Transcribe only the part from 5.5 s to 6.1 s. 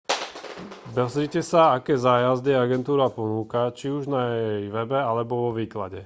výklade